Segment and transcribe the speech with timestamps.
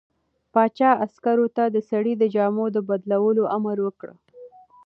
[0.53, 4.09] پاچا عسکرو ته د سړي د جامو د بدلولو امر وکړ.